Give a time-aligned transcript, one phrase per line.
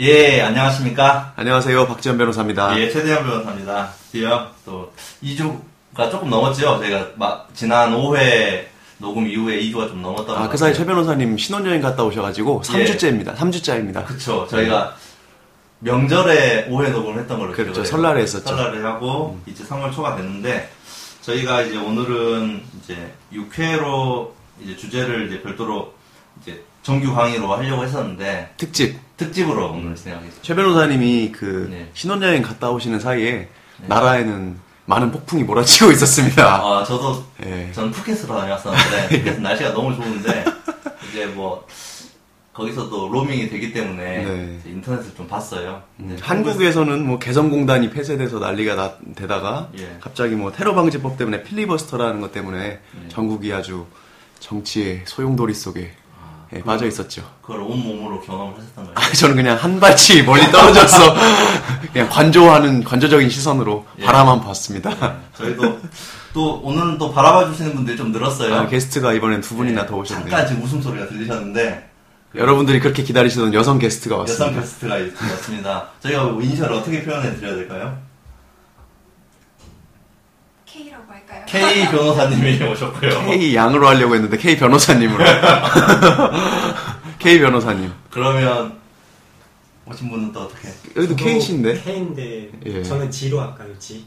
[0.00, 1.32] 예, 안녕하십니까.
[1.36, 1.86] 안녕하세요.
[1.86, 2.78] 박지현 변호사입니다.
[2.80, 3.90] 예, 최대한 변호사입니다.
[4.10, 6.78] 드디어 또 2주가 조금 넘었죠.
[6.80, 8.64] 저희가 막 지난 5회
[8.98, 10.32] 녹음 이후에 2주가 좀 넘었다고.
[10.32, 12.84] 아, 그 사이 최 변호사님 신혼여행 갔다 오셔가지고 예.
[12.84, 13.36] 3주째입니다.
[13.36, 14.04] 3주째입니다.
[14.06, 14.46] 그쵸.
[14.50, 14.96] 저희가
[15.78, 17.72] 명절에 5회 녹음을 했던 걸로 그렇죠.
[17.72, 17.90] 기억을 해요.
[17.90, 18.50] 설날에 했었죠.
[18.52, 18.56] 음.
[18.56, 20.70] 설날에 하고 이제 3월 초가 됐는데
[21.20, 25.94] 저희가 이제 오늘은 이제 6회로 이제 주제를 이제 별도로
[26.42, 29.00] 이제 정규 강의로 하려고 했었는데 특집.
[29.16, 30.42] 특집으로 오늘 진행하겠습니다.
[30.42, 31.88] 최 변호사님이 그 네.
[31.94, 33.48] 신혼여행 갔다 오시는 사이에
[33.86, 36.56] 나라에는 많은 폭풍이 몰아치고 있었습니다.
[36.62, 37.72] 아, 저도 예.
[37.72, 40.44] 저는 푸켓으로 다녔었는데 푸켓은 날씨가 너무 좋은데
[41.08, 41.66] 이제 뭐
[42.52, 44.60] 거기서도 로밍이 되기 때문에 네.
[44.66, 45.82] 인터넷을 좀 봤어요.
[45.96, 49.96] 근데 한국에서는 뭐 개성공단이 폐쇄돼서 난리가 나, 되다가 예.
[50.00, 53.08] 갑자기 뭐 테러 방지법 때문에 필리버스터라는 것 때문에 예.
[53.08, 53.86] 전국이 아주
[54.40, 56.03] 정치의 소용돌이 속에 아,
[56.52, 57.22] 예, 빠져 있었죠.
[57.42, 58.92] 그걸 온 몸으로 경험을 하셨던 거예요.
[58.96, 61.14] 아, 저는 그냥 한 발치 멀리 떨어져서
[61.92, 64.04] 그냥 관조하는 관조적인 시선으로 예.
[64.04, 65.16] 바라만 봤습니다.
[65.36, 65.80] 저희도
[66.32, 68.54] 또 오늘은 또 바라봐 주시는 분들이 좀 늘었어요.
[68.54, 70.28] 아, 게스트가 이번엔 두 분이나 예, 더 오셨네요.
[70.28, 71.90] 잠깐 지금 웃음 소리가 들리셨는데
[72.36, 74.60] 여러분들이 그렇게 기다리시던 여성 게스트가 여성 왔습니다.
[74.60, 75.88] 게스트가 있습니다.
[76.00, 77.96] 저희가 뭐 이니셜을 어떻게 표현해 드려야 될까요?
[81.28, 81.44] 할까요?
[81.46, 83.26] K 변호사님이 오셨고요.
[83.26, 85.24] K 양으로 하려고 했는데 K 변호사님으로.
[87.18, 87.92] K 변호사님.
[88.10, 88.78] 그러면
[89.86, 90.68] 오신 분은 또 어떻게?
[90.96, 91.80] 여기도 K신데.
[91.82, 92.82] K인데 예.
[92.82, 93.68] 저는 G로 할까요?
[93.78, 94.04] G?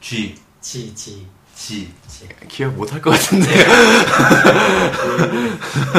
[0.00, 1.26] G, G, G.
[1.56, 1.90] G.
[2.08, 2.28] G.
[2.48, 3.48] 기억 못 할 것 같은데.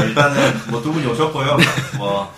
[0.06, 1.58] 일단은 뭐 두 분이 오셨고요.
[1.98, 2.34] 뭐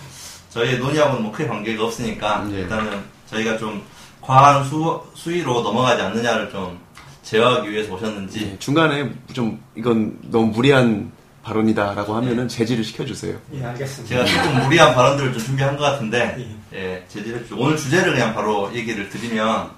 [0.50, 2.60] 저희 논의하고는 뭐 크게 관계가 없으니까 예.
[2.60, 3.82] 일단은 저희가 좀
[4.20, 6.78] 과한 수, 수위로 넘어가지 않느냐를 좀
[7.22, 13.36] 제어하기 위해서 오셨는지 예, 중간에 좀 이건 너무 무리한 발언이다라고 하면은 제지를 시켜주세요.
[13.54, 14.24] 예, 알겠습니다.
[14.24, 16.36] 제가 조금 무리한 발언들을 좀 준비한 것 같은데
[16.72, 19.70] 예, 제지를 주 오늘 주제를 그냥 바로 얘기를 드리면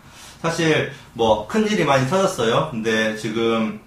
[0.42, 2.68] 사실 뭐 큰 일이 많이 터졌어요.
[2.70, 3.80] 근데 지금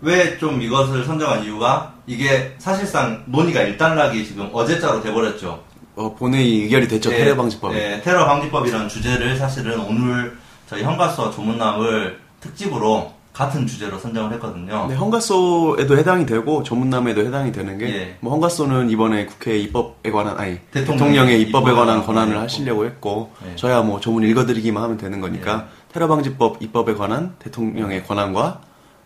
[0.00, 5.62] 왜 좀 이것을 선정한 이유가 이게 사실상 논의가 일단락이 지금 어제자로 돼버렸죠.
[5.96, 7.12] 어, 본회의 의결이 됐죠.
[7.12, 7.74] 예, 테러 방지법.
[7.74, 10.38] 예, 테러 방지법이라는 주제를 사실은 오늘
[10.68, 14.86] 저희 현가수와 조문남을 특집으로 같은 주제로 선정을 했거든요.
[14.88, 18.16] 네, 헌가소에도 해당이 되고 조문남에도 해당이 되는 게, 예.
[18.18, 23.32] 뭐 헌가소는 이번에 국회 입법에 관한 아니 대통령의 대통령의 입법에 관한 권한을 권한을 하시려고 했고,
[23.48, 23.54] 예.
[23.54, 28.60] 저야 뭐 조문 읽어드리기만 하면 되는 거니까 테러 방지법 입법에 관한 대통령의 권한과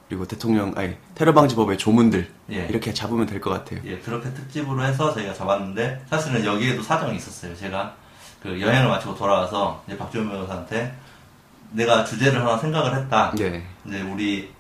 [0.09, 2.66] 그리고 대통령 아니 테러 방지법의 조문들 예.
[2.70, 3.81] 이렇게 잡으면 될 것 같아요.
[3.84, 7.54] 예, 그렇게 특집으로 해서 저희가 잡았는데 사실은 여기에도 사정이 있었어요.
[7.54, 7.94] 제가
[8.43, 10.94] 그 여행을 마치고 돌아와서 이제 박지원 변호사한테
[11.72, 13.32] 내가 주제를 하나 생각을 했다.
[13.40, 13.62] 예.
[13.86, 14.50] 이제 우리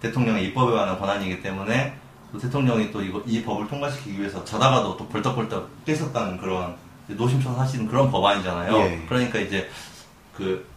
[0.00, 1.94] 대통령의 입법에 관한 권한이기 때문에
[2.32, 6.76] 또 대통령이 또 이거 이 법을 통과시키기 위해서 자다가도 또 벌떡벌떡 깨셨다는 그런
[7.08, 8.76] 노심초사하시는 그런 법안이잖아요.
[8.76, 9.04] 예.
[9.08, 9.68] 그러니까 이제
[10.36, 10.70] 그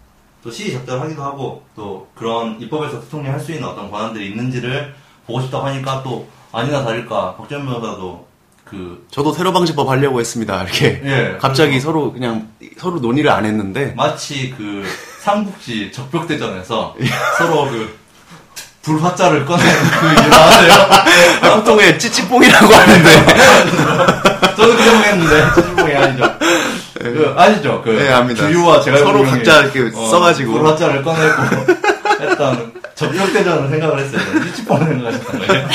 [0.43, 4.93] 또 시의적절하기도 하고 또 그런 입법에서 대통령이 할수 있는 어떤 권한들이 있는지를
[5.25, 8.27] 보고 싶다고 하니까 또 아니나 다를까 박지원 변호사도
[8.65, 10.63] 그 저도 테러 방지법 하려고 했습니다.
[10.63, 14.83] 이렇게 예, 갑자기 그래서 서로 그냥 서로 논의를 안 했는데 마치 그
[15.23, 16.95] 삼국지 적벽대전에서
[17.37, 17.97] 서로 그
[18.81, 21.55] 불화자를 꺼내는 그 일을 하세요.
[21.55, 23.25] 보통에 찌찌뽕이라고 하는데
[24.57, 26.37] 저는 그 정도 했는데 찌질봉이 아니죠.
[26.99, 27.81] 그 아시죠?
[27.81, 28.45] 그 네, 압니다.
[28.45, 30.51] 주유와 제가 서로 각자 이렇게 써가지고.
[30.53, 31.43] 불화자를 꺼내고
[32.19, 34.21] 했던 적벽대전을 생각을 했어요.
[34.47, 35.67] 찌질봉을 생각하셨던 거예요.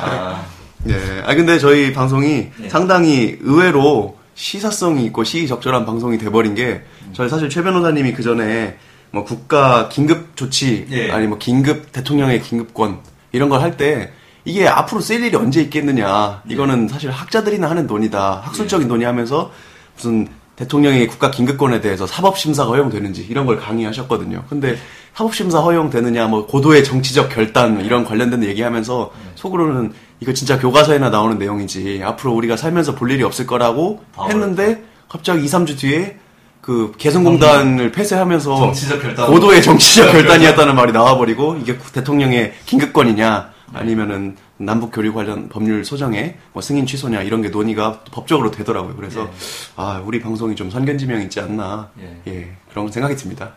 [0.00, 0.42] 아,
[0.90, 1.22] 예.
[1.24, 2.68] 아 근데 저희 방송이 예.
[2.68, 8.76] 상당히 의외로 시사성이 있고 시의적절한 방송이 돼버린 게 저희 사실 최 변호사님이 그 전에
[9.10, 11.10] 뭐 국가 긴급 조치 예.
[11.10, 12.98] 아니 뭐 긴급 대통령의 긴급권
[13.32, 14.12] 이런 걸 할 때
[14.44, 16.42] 이게 앞으로 쓸 일이 언제 있겠느냐.
[16.48, 18.42] 이거는 사실 학자들이나 하는 논의다.
[18.44, 19.50] 학술적인 논의하면서
[19.96, 24.44] 무슨 대통령의 국가 긴급권에 대해서 사법심사가 허용되는지 이런 걸 강의하셨거든요.
[24.50, 24.76] 근데
[25.14, 32.02] 사법심사 허용되느냐, 뭐 고도의 정치적 결단 이런 관련된 얘기하면서 속으로는 이거 진짜 교과서에나 나오는 내용이지
[32.04, 36.18] 앞으로 우리가 살면서 볼 일이 없을 거라고 아, 했는데 갑자기 2, 3주 뒤에
[36.60, 39.26] 그 개성공단을 폐쇄하면서 정치적 결단.
[39.26, 46.62] 고도의 정치적 결단이었다는 말이 나와버리고 이게 대통령의 긴급권이냐 아니면은 남북 교류 관련 법률 소정의 뭐
[46.62, 48.96] 승인 취소냐 이런 게 논의가 법적으로 되더라고요.
[48.96, 49.30] 그래서 예.
[49.76, 52.32] 아 우리 방송이 좀 선견지명 있지 않나 예.
[52.32, 53.52] 예 그런 생각이 듭니다.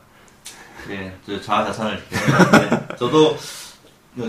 [0.90, 2.02] 예, 저 자아자찬을
[2.98, 3.67] 저도 그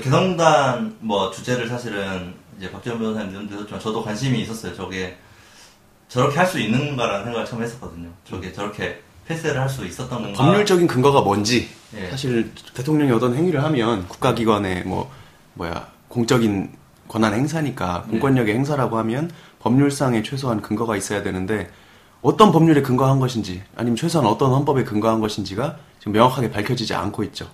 [0.02, 4.74] 개성단 뭐 주제를 사실은 이제 박지원 변호사님 드렸지만 저도 관심이 있었어요.
[4.74, 5.16] 저게
[6.08, 8.08] 저렇게 할 수 있는가라는 생각을 처음 했었거든요.
[8.24, 10.42] 저게 저렇게 폐쇄를 할 수 있었던 건가?
[10.42, 12.10] 법률적인 근거가 뭔지 예.
[12.10, 15.10] 사실 대통령이 어떤 행위를 하면 국가기관의 뭐
[15.54, 16.70] 뭐야 공적인
[17.08, 18.10] 권한 행사니까 네.
[18.12, 19.30] 공권력의 행사라고 하면
[19.60, 21.70] 법률상의 최소한 근거가 있어야 되는데
[22.22, 27.50] 어떤 법률에 근거한 것인지 아니면 최소한 어떤 헌법에 근거한 것인지가 지금 명확하게 밝혀지지 않고 있죠.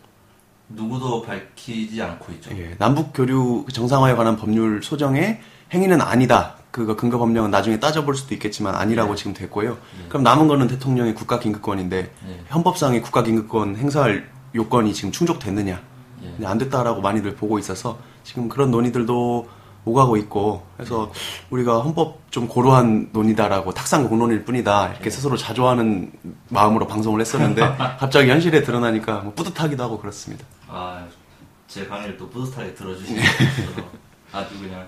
[0.69, 2.51] 누구도 밝히지 않고 있죠.
[2.57, 5.41] 예, 남북 교류 정상화에 관한 법률 소정의
[5.73, 6.57] 행위는 아니다.
[6.71, 9.79] 그거 근거 법령은 나중에 따져볼 수도 있겠지만 아니라고 지금 됐고요.
[10.09, 12.45] 그럼 남은 거는 대통령의 국가 긴급권인데 예.
[12.53, 15.81] 헌법상의 국가 긴급권 행사할 요건이 지금 충족됐느냐?
[16.41, 16.47] 예.
[16.47, 19.49] 안 됐다라고 많이들 보고 있어서 지금 그런 논의들도
[19.85, 21.13] 오가고 있고 그래서
[21.51, 26.11] 우리가 헌법 좀 고루한 논의다라고 탁상 공론일 뿐이다 이렇게 스스로 자조하는
[26.49, 27.61] 마음으로 방송을 했었는데
[27.99, 30.45] 갑자기 현실에 드러나니까 뭐 뿌듯하기도 하고 그렇습니다.
[30.69, 31.05] 아,
[31.69, 33.31] 제 강의를 또 뿌듯하게 들어주시면서
[34.33, 34.87] 아주 그냥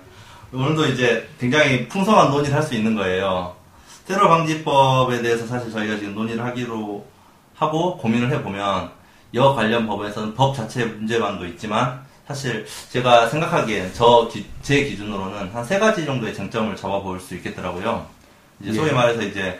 [0.53, 3.55] 오늘도 이제 굉장히 풍성한 논의를 할 수 있는 거예요.
[4.07, 7.05] 테러 방지법에 대해서 사실 저희가 지금 논의를 하기로
[7.55, 8.89] 하고 고민을 해보면
[9.33, 16.05] 여 관련 법에서는 법 자체 문제만도 있지만 사실 제가 생각하기엔 저제 기준으로는 한 세 가지
[16.05, 18.05] 정도의 쟁점을 잡아볼 수 있겠더라고요.
[18.61, 18.93] 이제 소위 예.
[18.93, 19.59] 말해서 이제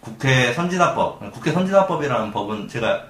[0.00, 3.04] 국회 선진화법, 국회 선진화법이라는 법은 제가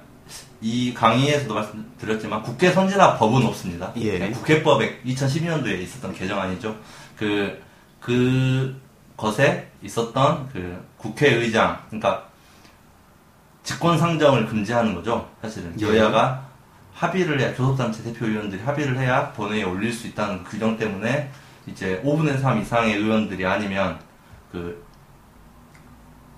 [0.61, 3.91] 이 강의에서도 말씀드렸지만 국회 선진화 법은 없습니다.
[3.97, 4.29] 예.
[4.29, 6.75] 국회법에 2012년도에 있었던 개정안이죠.
[7.17, 7.61] 그,
[7.99, 8.79] 그
[9.17, 12.27] 것에 있었던 그 국회의장, 그러니까
[13.63, 15.29] 직권 상정을 금지하는 거죠.
[15.41, 15.73] 사실은.
[15.81, 15.85] 예.
[15.87, 16.42] 여야가
[17.03, 21.29] 합의를 해야, 교섭단체 대표 의원들이 합의를 해야 본회의에 올릴 수 있다는 그 규정 때문에
[21.67, 23.99] 이제 5분의 3 이상의 의원들이 아니면
[24.51, 24.85] 그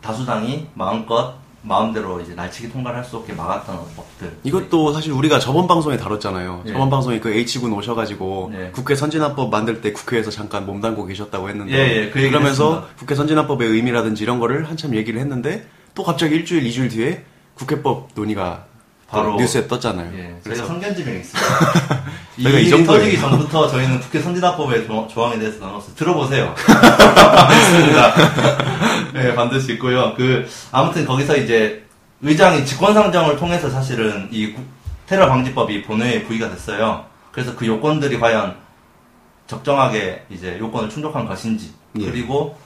[0.01, 4.37] 다수당이 마음껏 마음대로 이제 날치기 통과를 할 수 없게 막았던 법들.
[4.43, 6.63] 이것도 사실 우리가 저번 방송에 다뤘잖아요.
[6.67, 6.71] 예.
[6.71, 8.71] 저번 방송에 그 H군 오셔가지고 예.
[8.71, 12.95] 국회 선진화법 만들 때 국회에서 잠깐 몸담고 계셨다고 했는데 예, 예, 그 그러면서 했습니다.
[12.99, 17.25] 국회 선진화법의 의미라든지 이런 거를 한참 얘기를 했는데 또 갑자기 일주일, 이주일 뒤에
[17.55, 18.65] 국회법 논의가
[19.07, 20.11] 바로 바로- 뉴스에 떴잖아요.
[20.13, 21.49] 예, 저희가 그래서 선견지명이 있습니다.
[22.37, 22.99] 이 저희가 이 정도예요.
[23.01, 25.95] 터지기 전부터 저희는 국회 선진화법의 조, 조항에 대해서 나눴어요.
[25.95, 26.55] 들어보세요.
[27.51, 28.13] 있습니다.
[29.13, 30.13] 네, 반드시 있고요.
[30.15, 31.83] 그, 아무튼 거기서 이제
[32.21, 34.61] 의장이 직권상정을 통해서 사실은 이 구-
[35.05, 37.05] 테러 방지법이 본회의에 부의가 됐어요.
[37.31, 38.55] 그래서 그 요건들이 과연
[39.47, 42.05] 적정하게 이제 요건을 충족한 것인지, 예.
[42.09, 42.57] 그리고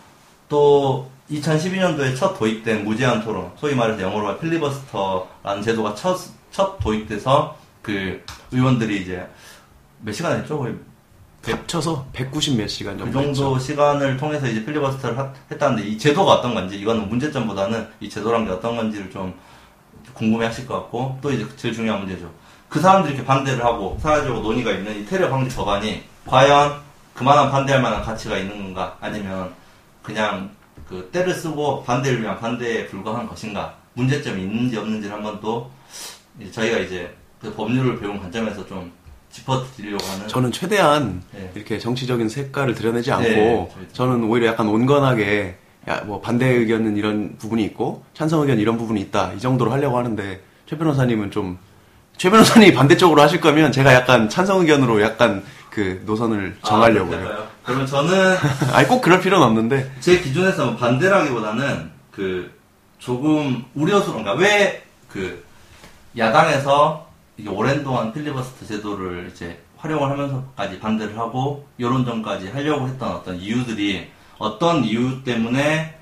[0.48, 6.18] 또 2012년도에 첫 도입된 무제한 토론, 소위 말해서 영어로 필리버스터라는 제도가 첫,
[6.52, 9.28] 첫 도입돼서 그 의원들이 이제
[10.02, 10.58] 몇 시간 했죠?
[10.60, 10.76] 거의
[11.46, 13.60] 합쳐서 190 몇 시간 그 정도 정도 했죠.
[13.60, 18.52] 시간을 통해서 이제 필리버스터를 하- 했다는데 이 제도가 어떤 건지 이거는 문제점보다는 이 제도란 게
[18.52, 19.34] 어떤 건지를 좀
[20.14, 22.30] 궁금해 하실 것 같고 또 이제 제일 중요한 문제죠.
[22.68, 26.82] 그 사람들이 이렇게 반대를 하고 사회적으로 논의가 있는 이 테러 방지 법안이 과연
[27.14, 29.54] 그만한 반대할 만한 가치가 있는 건가 아니면
[30.04, 30.52] 그냥
[30.90, 35.70] 그 때를 쓰고 반대를 위한 반대에 불과한 것인가 문제점이 있는지 없는지를 한번 또
[36.52, 38.92] 저희가 이제 그 법률을 배운 관점에서 좀
[39.32, 41.52] 짚어드리려고 하는 저는 최대한 네.
[41.54, 43.70] 이렇게 정치적인 색깔을 드러내지 않고 네.
[43.94, 45.58] 저는 오히려 약간 온건하게
[45.88, 49.98] 야, 뭐 반대 의견은 이런 부분이 있고 찬성 의견 이런 부분이 있다 이 정도로 하려고
[49.98, 51.70] 하는데 최 변호사님은 좀
[52.20, 57.28] 최 변호사님이 반대쪽으로 하실 거면 제가 약간 찬성 의견으로 약간 그 노선을 정하려고요.
[57.30, 58.36] 아, 그러면 저는
[58.74, 62.52] 아니 꼭 그럴 필요는 없는데 제 기준에서 뭐 반대라기보다는 그
[62.98, 65.44] 조금 우려스러운 그러니까 왜그
[66.18, 67.08] 야당에서
[67.38, 74.08] 이게 오랜 동안 필리버스터 제도를 이제 활용을 하면서까지 반대를 하고 여론전까지 하려고 했던 어떤 이유들이
[74.40, 75.96] 어떤 이유 때문에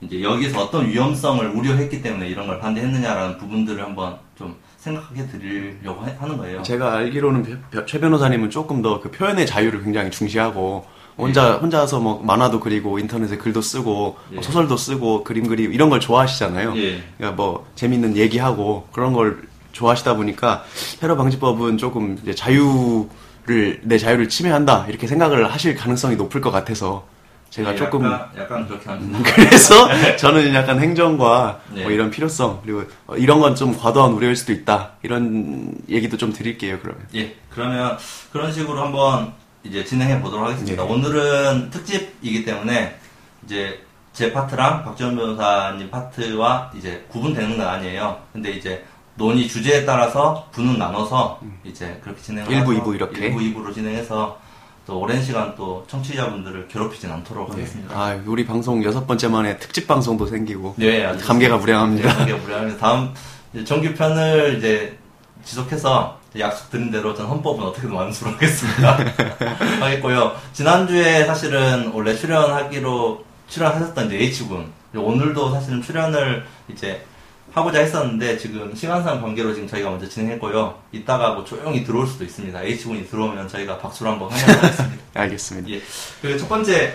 [0.00, 6.16] 이제 여기서 어떤 위험성을 우려했기 때문에 이런 걸 반대했느냐라는 부분들을 한번 좀 생각해 드리려고 해-
[6.18, 6.62] 하는 거예요.
[6.62, 10.84] 제가 알기로는 최 변호사님은 조금 더 그 표현의 자유를 굉장히 중시하고
[11.18, 14.42] 혼자 혼자서 뭐 만화도 그리고 인터넷에 글도 쓰고 뭐 예.
[14.42, 16.74] 소설도 쓰고 그림 그리고 이런 걸 좋아하시잖아요.
[16.76, 17.02] 예.
[17.18, 19.42] 그러니까 뭐 재밌는 얘기하고 그런 걸
[19.72, 20.64] 좋아하시다 보니까
[21.00, 27.06] 테러 방지법은 조금 이제 자유를 내 자유를 침해한다 이렇게 생각을 하실 가능성이 높을 것 같아서
[27.50, 29.18] 제가 예, 조금 약간, 약간 그렇게 합니다.
[29.34, 31.82] 그래서 저는 약간 행정과 네.
[31.82, 36.32] 뭐 이런 필요성 그리고 어, 이런 건 좀 과도한 우려일 수도 있다 이런 얘기도 좀
[36.32, 37.02] 드릴게요 그러면.
[37.14, 37.98] 예, 그러면
[38.32, 39.32] 그런 식으로 한번
[39.64, 40.84] 이제 진행해 보도록 하겠습니다.
[40.84, 40.86] 예.
[40.88, 42.96] 오늘은 특집이기 때문에
[43.44, 43.80] 이제
[44.12, 48.18] 제 파트랑 박지원 변호사님 파트와 이제 구분되는 건 아니에요.
[48.32, 52.56] 근데 이제 논의 주제에 따라서 분은 나눠서 이제 그렇게 진행을 음.
[52.56, 53.26] 일부, 해서 이부 이렇게.
[53.26, 54.38] 일부, 이부로 진행해서
[54.84, 57.94] 또 오랜 시간 또 청취자분들을 괴롭히진 않도록 하겠습니다.
[57.96, 61.58] 아 우리 방송 여섯 번째 만에 특집 방송도 생기고 네, 아주 감개가.
[61.58, 62.08] 무량합니다.
[62.08, 62.78] 네, 감개가 무량합니다.
[62.78, 63.14] 다음
[63.54, 64.98] 이제 정규 편을 이제
[65.44, 68.98] 지속해서 약속드린 대로 전 헌법은 어떻게든 완수를 하겠습니다.
[69.80, 70.34] 하겠고요.
[70.52, 77.04] 지난주에 사실은 원래 출연하기로 출연하셨던 이제 H군 오늘도 사실은 출연을 이제
[77.52, 80.74] 하고자 했었는데 지금 시간상 관계로 지금 저희가 먼저 진행했고요.
[80.92, 82.62] 이따가 뭐 조용히 들어올 수도 있습니다.
[82.62, 84.86] H군이 들어오면 저희가 박수를 한번 하겠습니다.
[85.20, 85.68] 알겠습니다.
[85.70, 85.82] 예.
[86.22, 86.94] 그 첫 번째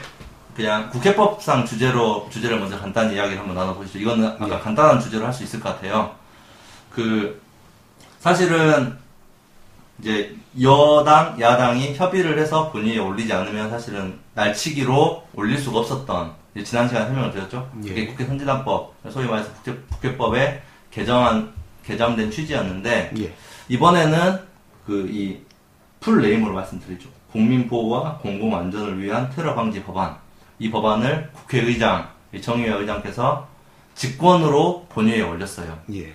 [0.56, 4.00] 그냥 국회법상 주제로 주제를 먼저 간단히 이야기를 한번 나눠보시죠.
[4.00, 4.60] 이거는 아까 예.
[4.60, 6.16] 간단한 주제로 할 수 있을 것 같아요.
[6.92, 7.40] 그
[8.20, 8.98] 사실은
[10.00, 17.06] 이제 여당 야당이 협의를 해서 본회의에 올리지 않으면 사실은 날치기로 올릴 수가 없었던 지난 시간에
[17.08, 17.70] 설명을 드렸죠.
[17.84, 17.90] 예.
[17.90, 20.62] 그게 국회 선진화법 소위 말해서 국회, 국회 법에
[20.92, 21.54] 개정한
[21.86, 23.34] 개정된 취지였는데 예.
[23.70, 24.40] 이번에는
[24.86, 25.48] 그 이
[26.00, 27.10] 풀 네임으로 말씀드리죠.
[27.32, 30.16] 국민 보호와 공공 안전을 위한 테러 방지 법안.
[30.60, 33.48] 이 법안을 국회의장 이 정의회 의장께서
[33.96, 35.78] 직권으로 본회의에 올렸어요.
[35.94, 36.14] 예.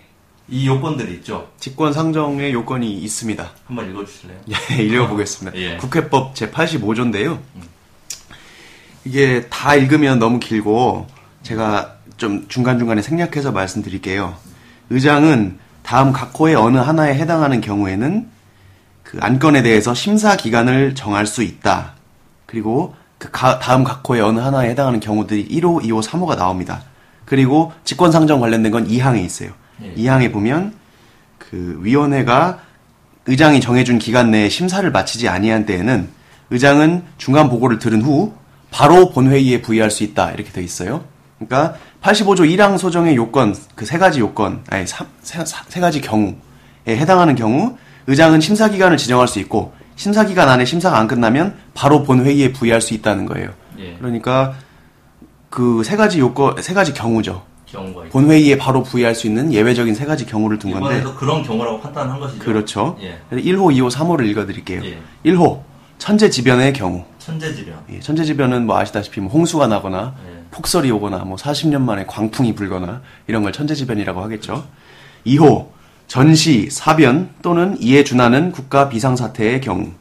[0.53, 1.49] 이 요건들이 있죠.
[1.59, 3.51] 직권 상정의 요건이 있습니다.
[3.67, 4.39] 한번 읽어주실래요?
[4.79, 5.59] 예, 읽어보겠습니다.
[5.59, 5.77] 예.
[5.79, 7.39] 국회법 제85조인데요.
[9.07, 11.07] 이게 다 읽으면 너무 길고
[11.43, 14.35] 제가 좀 중간중간에 생략해서 말씀드릴게요.
[14.91, 18.29] 의장은 다음 각 호의 어느 하나에 해당하는 경우에는
[19.03, 21.95] 그 안건에 대해서 심사 기간을 정할 수 있다.
[22.45, 26.83] 그리고 그 가- 다음 각 호의 어느 하나에 해당하는 경우들이 1호, 2호, 3호가 나옵니다.
[27.25, 29.51] 그리고 직권 상정 관련된 건 2항에 있어요.
[29.85, 29.95] 예.
[29.95, 30.75] 2항에 보면
[31.39, 32.61] 그 위원회가
[33.27, 36.09] 의장이 정해준 기간 내에 심사를 마치지 아니한 때에는
[36.51, 38.35] 의장은 중간 보고를 들은 후
[38.71, 41.05] 바로 본회의에 부의할 수 있다 이렇게 돼 있어요.
[41.39, 46.01] 그러니까 85조 1항 소정의 요건 그 세 가지 요건 아니 삼- 세, 사- 세 가지
[46.01, 46.35] 경우에
[46.89, 52.03] 해당하는 경우 의장은 심사 기간을 지정할 수 있고 심사 기간 안에 심사가 안 끝나면 바로
[52.03, 53.51] 본회의에 부의할 수 있다는 거예요.
[53.79, 53.95] 예.
[53.99, 54.55] 그러니까
[55.51, 57.45] 그 세 가지 요건 세 가지 경우죠.
[57.73, 58.13] 경우가 있고.
[58.13, 62.21] 본회의에 바로 부의할 수 있는 예외적인 세 가지 경우를 둔 건데 이번에도 그런 경우라고 판단한
[62.21, 62.45] 것이죠.
[62.45, 62.97] 그렇죠.
[63.01, 63.19] 예.
[63.33, 64.83] 1호, 2호, 3호를 읽어드릴게요.
[64.85, 64.99] 예.
[65.27, 65.61] 1호
[65.99, 67.05] 천재지변의 경우.
[67.19, 67.79] 천재지변.
[67.91, 70.43] 예, 천재지변은 뭐 아시다시피 뭐 홍수가 나거나 예.
[70.51, 74.65] 폭설이 오거나 뭐 40년 만에 광풍이 불거나 이런 걸 천재지변이라고 하겠죠.
[75.27, 75.69] 2호
[76.09, 79.93] 전시, 사변 또는 이에 준하는 국가 비상사태의 경우.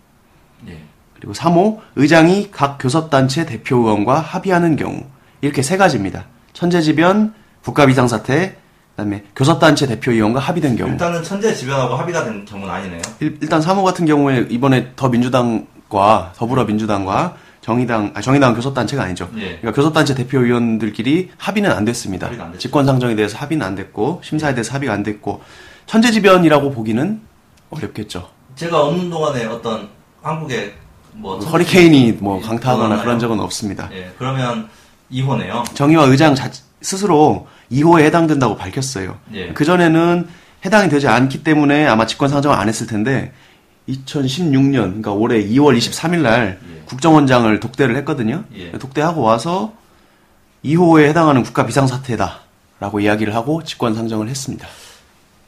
[0.67, 0.77] 예.
[1.13, 5.03] 그리고 3호 의장이 각 교섭단체 대표 의원과 합의하는 경우.
[5.41, 6.25] 이렇게 세 가지입니다.
[6.53, 8.57] 천재지변, 국가 비상사태,
[8.91, 10.91] 그다음에 교섭단체 대표 의원과 합의된 경우.
[10.91, 13.01] 일단은 천재지변하고 합의가 된 경우는 아니네요.
[13.19, 19.29] 일, 단 3호 같은 경우에 이번에 더민주당과 더불어민주당과 정의당, 아, 정의당 교섭단체가 아니죠.
[19.35, 19.57] 예.
[19.57, 22.27] 그러니까 교섭단체 대표위원들끼리 합의는 안 됐습니다.
[22.27, 22.57] 안 됐죠.
[22.57, 25.41] 직권상정에 대해서 합의는 안 됐고, 심사에 대해서 합의가 안 됐고,
[25.85, 27.21] 천재지변이라고 보기는
[27.69, 28.27] 어렵겠죠.
[28.55, 29.89] 제가 없는 동안에 어떤
[30.23, 30.73] 한국의
[31.13, 33.01] 뭐 천재- 허리케인이 뭐 예, 강타하거나?
[33.01, 33.89] 그런 적은 없습니다.
[33.93, 34.11] 예.
[34.17, 34.67] 그러면
[35.11, 35.63] 2호네요.
[35.75, 36.49] 정의와 의장 자-
[36.81, 39.17] 스스로 2호에 해당된다고 밝혔어요.
[39.33, 39.53] 예.
[39.53, 40.27] 그 전에는
[40.65, 43.33] 해당이 되지 않기 때문에 아마 직권 상정을 안 했을 텐데
[43.89, 46.81] 2016년 그러니까 올해 2월 23일 날 예.
[46.85, 48.43] 국정원장을 독대를 했거든요.
[48.55, 48.71] 예.
[48.71, 49.73] 독대하고 와서
[50.65, 54.67] 2호에 해당하는 국가 비상사태다라고 이야기를 하고 직권 상정을 했습니다.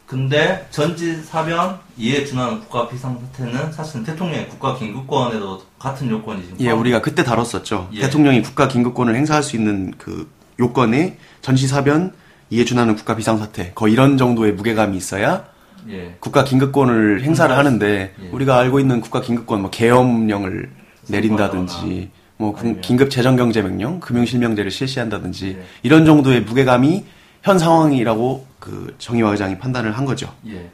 [0.05, 6.71] 근데 전지 사변 이에 준하는 국가 비상사태는 사실은 대통령의 국가 긴급권에도 같은 요건이 지금 예,
[6.71, 7.89] 우리가 그때 다뤘었죠.
[7.93, 8.01] 예.
[8.01, 10.29] 대통령이 국가 긴급권을 행사할 수 있는 그
[10.67, 12.13] 요건에 전시사변
[12.49, 15.45] 이에 준하는 국가 비상사태 거의 이런 정도의 무게감이 있어야
[15.89, 16.15] 예.
[16.21, 18.27] 국가 긴급권을 행사를 하는데 예.
[18.31, 20.69] 우리가 알고 있는 국가 긴급권 뭐 계엄령을
[21.09, 25.63] 내린다든지 뭐 군- 아니면- 긴급 재정 경제 명령, 금융 실명제를 실시한다든지 예.
[25.83, 27.03] 이런 정도의 무게감이
[27.41, 30.31] 현 상황이라고 그 정의화 의장이 판단을 한 거죠.
[30.47, 30.69] 예.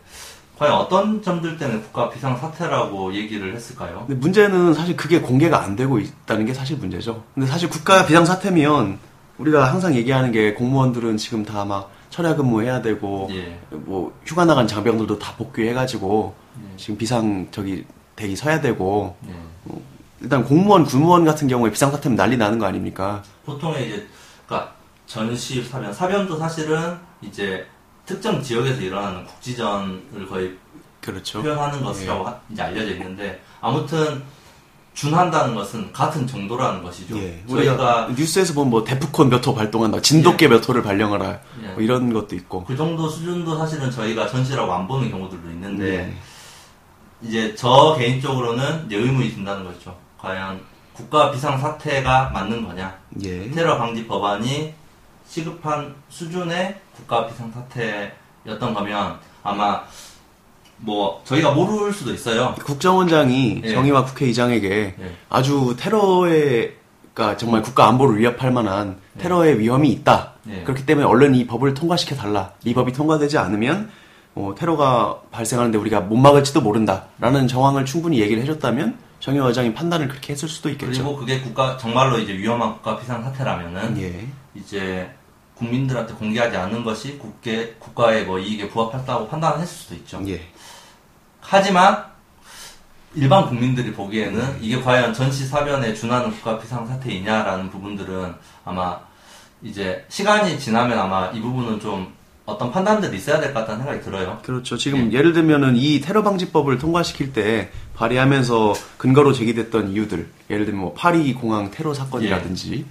[0.60, 4.04] 과연 어떤 점들 때문에 국가 비상 사태라고 얘기를 했을까요?
[4.08, 7.24] 근데 문제는 사실 그게 공개가 안 되고 있다는 게 사실 문제죠.
[7.34, 9.00] 근데 사실 국가 비상 사태면
[9.40, 13.60] 우리가 항상 얘기하는 게 공무원들은 지금 다 막 철야 근무해야 되고 예.
[13.70, 16.34] 뭐 휴가 나간 장병들도 다 복귀해가지고
[16.76, 19.34] 지금 비상 저기 대기 서야 되고 예.
[20.22, 23.22] 일단 공무원 군무원 같은 경우에 비상 사태면 난리 나는 거 아닙니까?
[23.46, 24.08] 보통의 이제
[24.48, 24.74] 그러니까
[25.06, 27.66] 전시 사변 사변도 사실은 이제
[28.08, 30.58] 특정 지역에서 일어나는 국지전을 거의
[31.02, 31.42] 그렇죠.
[31.44, 34.24] 표현하는 것이라고 하- 이제 알려져 있는데 아무튼
[35.00, 37.18] 준한다는 것은 같은 정도라는 것이죠.
[37.20, 37.42] 예.
[37.50, 41.68] 저희가 뉴스에서 보면 뭐 데프콘 몇 호 발동한다, 진돗개 몇 호를 발령하라, 예.
[41.70, 42.66] 뭐 이런 것도 있고.
[42.66, 46.14] 그 정도 수준도 사실은 저희가 전시라고 안 보는 경우들도 있는데 예.
[47.22, 49.96] 이제 저 개인적으로는 이제 의문이 든다는 거죠.
[50.18, 50.60] 과연
[50.92, 52.94] 국가 비상 사태가 맞는 거냐?
[53.24, 53.50] 예.
[53.52, 54.74] 테러 방지 법안이
[55.30, 59.82] 시급한 수준의 국가 비상 사태였던 거면 아마
[60.80, 62.56] 뭐 저희가 모를 수도 있어요.
[62.64, 63.74] 국정원장이 예.
[63.74, 65.16] 정의와 국회의장에게 예.
[65.30, 66.80] 아주 테러에
[67.16, 70.34] 가 정말 국가 안보를 위협할 만한 테러의 위험이 있다.
[70.50, 70.64] 예.
[70.64, 72.52] 그렇기 때문에 얼른 이 법을 통과시켜 달라.
[72.64, 73.90] 이 법이 통과되지 않으면
[74.36, 80.32] 어, 테러가 발생하는데 우리가 못 막을지도 모른다라는 정황을 충분히 얘기를 해줬다면 정의 의장이 판단을 그렇게
[80.32, 81.04] 했을 수도 있겠죠.
[81.04, 84.28] 그리고 그게 국가 정말로 이제 위험한 국가 비상 사태라면은 예.
[84.56, 85.10] 이제
[85.60, 90.22] 국민들한테 공개하지 않는 것이 국계, 국가의 뭐 이익에 부합했다고 판단했을 수도 있죠.
[90.28, 90.42] 예.
[91.42, 92.06] 하지만
[93.16, 98.34] 일반 국민들이 보기에는 이게 과연 전시 사변에 준하는 국가 비상 사태이냐라는 부분들은
[98.66, 99.00] 아마
[99.62, 102.14] 이제 시간이 지나면 아마 이 부분은 좀
[102.46, 104.40] 어떤 판단들이 있어야 될 것 같다는 생각이 들어요.
[104.44, 104.78] 그렇죠.
[104.78, 105.22] 지금 예.
[105.22, 111.34] 를 들면은 이 테러 방지법을 통과시킬 때 발의하면서 근거로 제기됐던 이유들, 예를 들면 뭐 파리
[111.34, 112.86] 공항 테러 사건이라든지, 예.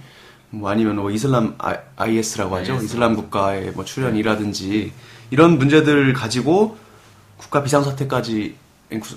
[0.51, 1.55] 뭐 아니면 뭐 이슬람
[1.95, 2.73] IS라고 하죠.
[2.73, 2.85] IS.
[2.85, 4.91] 이슬람 국가의 뭐 출연이라든지
[5.31, 6.77] 이런 문제들 가지고
[7.37, 8.55] 국가 비상사태까지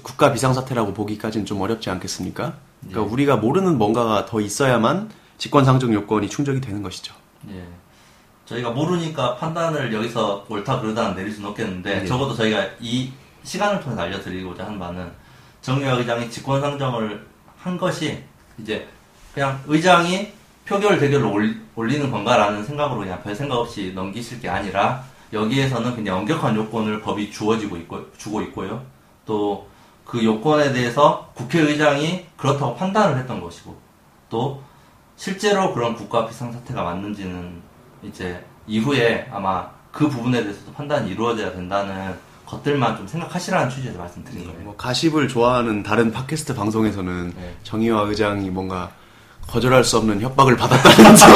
[0.02, 2.54] 국가 비상사태라고 보기까지는 좀 어렵지 않겠습니까?
[2.80, 3.12] 그러니까 예.
[3.12, 7.14] 우리가 모르는 뭔가가 더 있어야만 직권상정 요건이 충족이 되는 것이죠.
[7.50, 7.64] 예.
[8.44, 12.06] 저희가 모르니까 판단을 여기서 옳다 그러다는 내릴 수는 없겠는데 예.
[12.06, 13.10] 적어도 저희가 이
[13.44, 15.10] 시간을 통해 알려드리고자 하는 바는
[15.62, 18.22] 정유혁 의장이 직권상정을 한 것이
[18.58, 18.86] 이제
[19.32, 20.32] 그냥 의장이
[20.64, 21.34] 표결 대결로
[21.74, 27.30] 올리는 건가라는 생각으로 그냥 별 생각 없이 넘기실 게 아니라 여기에서는 그냥 엄격한 요건을 법이
[27.30, 28.82] 주어지고 있고 주고 있고요.
[29.26, 29.72] 또
[30.12, 33.74] 그 요건에 대해서 국회의장이 그렇다고 판단을 했던 것이고
[34.28, 34.62] 또
[35.16, 37.62] 실제로 그런 국가 비상 사태가 맞는지는
[38.02, 42.14] 이제 이후에 아마 그 부분에 대해서도 판단이 이루어져야 된다는
[42.44, 44.60] 것들만 좀 생각하시라는 취지에서 말씀드린 거예요.
[44.60, 47.56] 뭐 가십을 좋아하는 다른 팟캐스트 방송에서는 네.
[47.62, 48.90] 정의화 의장이 뭔가
[49.46, 51.30] 거절할 수 없는 협박을 받았다는 점.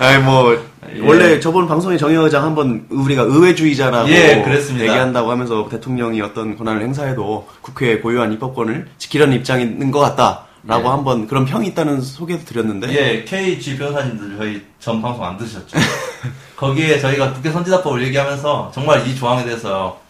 [0.00, 0.58] 아니 뭐
[0.94, 1.00] 예.
[1.06, 4.42] 원래 저번 방송에 정의화 의장 한번 우리가 의회주의자라고 예,
[4.78, 10.44] 얘기한다고 하면서 대통령이 어떤 권한을 행사해도 국회에 고유한 입법권을 지키려는 입장이 있는 것 같다.
[10.64, 10.88] 라고 예.
[10.88, 15.78] 한번 그런 평이 있다는 소개도 드렸는데 예 KG 변호사님들 저희 전 방송 안 드셨죠
[16.56, 20.00] 거기에 저희가 국회 선진화법을 얘기하면서 정말 이 조항에 대해서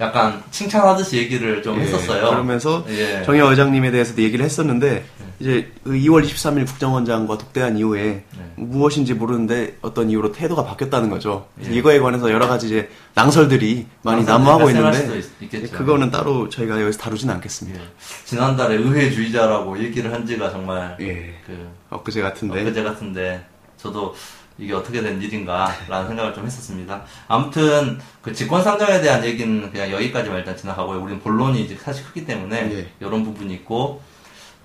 [0.00, 2.30] 약간 칭찬하듯이 얘기를 좀 예, 했었어요.
[2.30, 3.22] 그러면서 예.
[3.24, 5.30] 정의화 의장님에 대해서도 얘기를 했었는데 예.
[5.40, 8.52] 이제 2월 그 23일 국정원장과 독대한 이후에 네.
[8.56, 11.48] 무엇인지 모르는데 어떤 이유로 태도가 바뀌었다는 거죠.
[11.62, 11.70] 예.
[11.70, 17.34] 이거에 관해서 여러 가지 이제 낭설들이 많이 난무하고 있는데 있, 그거는 따로 저희가 여기서 다루지는
[17.34, 17.78] 않겠습니다.
[17.78, 17.84] 예.
[18.24, 23.44] 지난달에 의회주의자라고 얘기를 한 지가 정말 그 엊그제 같은데 엊그제 같은데
[23.76, 24.14] 저도
[24.60, 27.02] 이게 어떻게 된 일인가라는 생각을 좀 했었습니다.
[27.26, 31.00] 아무튼 그 직권 상정에 대한 얘기는 그냥 여기까지만 일단 지나가고요.
[31.00, 32.90] 우리는 본론이 이제 사실 크기 때문에 예.
[33.00, 34.02] 이런 부분이 있고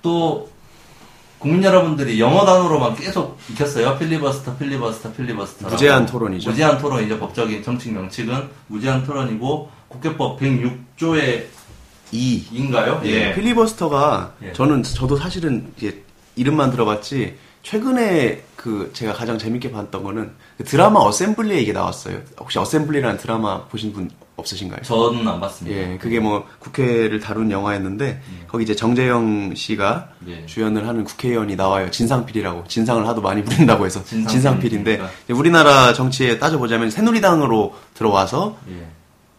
[0.01, 0.49] 또
[1.39, 3.97] 국민 여러분들이 영어 단어로만 계속 익혔어요.
[3.97, 5.69] 필리버스터, 필리버스터, 필리버스터.
[5.69, 6.49] 무제한 토론이죠.
[6.49, 7.19] 무제한 토론이죠.
[7.19, 11.45] 법적인 정식 명칭은 무제한 토론이고 국회법 106조의
[12.11, 13.03] 2인가요?
[13.05, 13.33] 예.
[13.33, 14.53] 필리버스터가 예.
[14.53, 15.71] 저는 저도 사실은
[16.35, 22.19] 이름만 들어봤지 최근에 그 제가 가장 재밌게 봤던 거는 그 드라마 어셈블리에 이게 나왔어요.
[22.39, 24.83] 혹시 어셈블리라는 드라마 보신 분 없으신가요?
[24.83, 25.75] 저는 안 봤습니다.
[25.75, 28.45] 예, 그게 뭐 국회를 다룬 영화였는데 예.
[28.47, 30.45] 거기 이제 정재영 씨가 예.
[30.45, 31.89] 주연을 하는 국회의원이 나와요.
[31.89, 35.01] 진상필이라고 진상을 하도 많이 부린다고 해서 진상필인데
[35.31, 38.85] 우리나라 정치에 따져보자면 새누리당으로 들어와서 예.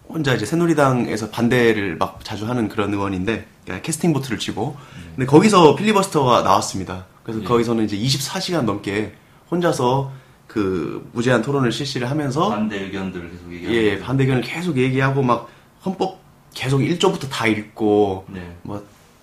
[0.08, 3.46] 혼자 이제 새누리당에서 반대를 막 자주 하는 그런 의원인데
[3.82, 5.10] 캐스팅 보트를 치고 예.
[5.14, 7.06] 근데 거기서 필리버스터가 나왔습니다.
[7.26, 7.44] 그래서 예.
[7.44, 9.12] 거기서는 이제 24시간 넘게
[9.50, 10.12] 혼자서
[10.46, 15.48] 그 무제한 토론을 실시를 하면서 반대 의견들을 계속 얘기하고 예 반대 의견을 계속 얘기하고 막
[15.84, 16.20] 헌법
[16.54, 18.54] 계속 1조부터 다 읽고 네.
[18.62, 18.80] 뭐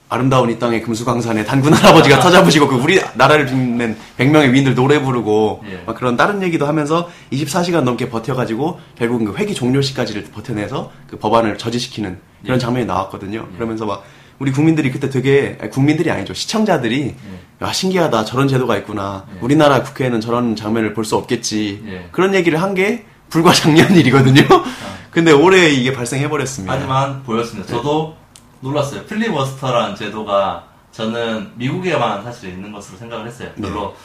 [0.09, 5.63] 아름다운 이 땅의 금수강산에 단군 할아버지가 터잡으시고 그 우리 나라를 빛낸 100명의 위인들 노래 부르고
[5.71, 5.83] 예.
[5.85, 11.17] 막 그런 다른 얘기도 하면서 24시간 넘게 버텨가지고 결국은 그 회기 종료 시까지를 버텨내서 그
[11.17, 12.59] 법안을 저지시키는 그런 예.
[12.59, 13.47] 장면이 나왔거든요.
[13.49, 13.55] 예.
[13.55, 14.03] 그러면서 막
[14.39, 17.15] 우리 국민들이 그때 되게 국민들이 아니죠 시청자들이
[17.61, 17.65] 예.
[17.65, 19.39] 야 신기하다 저런 제도가 있구나 예.
[19.41, 22.09] 우리나라 국회에는 저런 장면을 볼 수 없겠지 예.
[22.11, 24.41] 그런 얘기를 한 게 불과 작년 일이거든요.
[24.51, 24.63] 아.
[25.09, 26.73] 근데 올해 이게 발생해 버렸습니다.
[26.73, 27.67] 하지만 보였습니다.
[27.67, 28.15] 저도
[28.61, 29.03] 놀랐어요.
[29.05, 33.49] 필리버스터라는 제도가 저는 미국에만 사실 있는 것으로 생각을 했어요.
[33.55, 33.67] 네.
[33.67, 33.95] 별로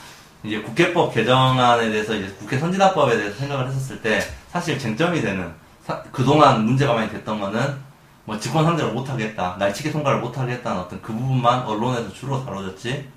[0.42, 0.48] 네.
[0.48, 5.50] 이제 국회법 개정안에 대해서 이제 국회 선진화법에 대해서 생각을 했었을 때 사실 쟁점이 되는
[5.86, 7.60] 사, 그동안 문제가 많이 됐던 거는
[8.28, 13.08] 뭐 직권 상대를 못하겠다, 날치기 통과를 못하겠다는 어떤 그 부분만 언론에서 주로 다뤄졌지.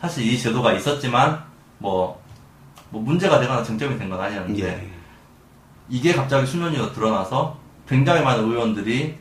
[0.00, 1.40] 사실 이 제도가 있었지만
[1.78, 2.20] 뭐,
[2.90, 4.90] 뭐 문제가 되거나 쟁점이 된 건 아니었는데 예.
[5.88, 7.56] 이게 갑자기 수면 위로 드러나서
[7.88, 9.16] 굉장히 많은 의원들이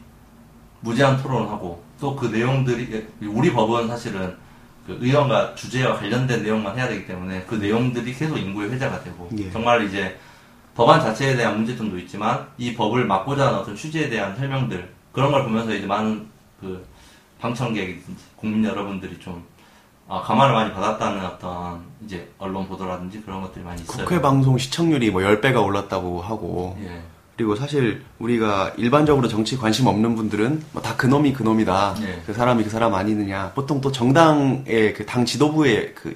[0.82, 4.36] 무제한 토론을 하고 또 그 내용들이 우리 법은 사실은
[4.88, 9.52] 그 의원과 주제와 관련된 내용만 해야 되기 때문에 그 내용들이 계속 인구의 회자가 되고 예.
[9.52, 10.18] 정말 이제
[10.74, 15.44] 법안 자체에 대한 문제점도 있지만 이 법을 막고자 하는 어떤 취지에 대한 설명들 그런 걸
[15.46, 16.28] 보면서 이제 많은
[16.60, 16.86] 그
[17.40, 19.44] 방청객이든지 국민 여러분들이 좀
[20.08, 24.06] 아, 감화를 많이 받았다는 어떤 이제 언론 보도라든지 그런 것들이 많이 있어요.
[24.06, 27.02] 국회 방송 시청률이 뭐 10배가 올랐다고 하고 예.
[27.36, 31.96] 그리고 사실 우리가 일반적으로 정치 관심 없는 분들은 뭐 다 그놈이 그놈이다.
[32.02, 32.22] 예.
[32.26, 33.52] 그 사람이 그 사람 아니느냐.
[33.56, 36.16] 보통 또 정당의 그 당 지도부의 그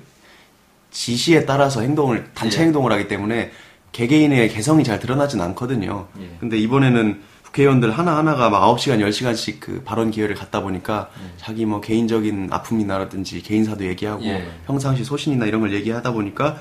[0.92, 2.66] 지시에 따라서 행동을 단체 예.
[2.66, 3.52] 행동을 하기 때문에
[3.92, 6.08] 개개인의 개성이 잘 드러나진 않거든요.
[6.22, 6.38] 예.
[6.40, 7.22] 근데 이번에는
[7.54, 11.34] 국회의원들 하나하나가 막 9시간, 10시간씩 그 발언 기회를 갖다 보니까 네.
[11.38, 14.50] 자기 뭐 개인적인 아픔이나라든지 개인사도 얘기하고 예.
[14.68, 16.58] 평상시 소신이나 이런 걸 얘기하다 보니까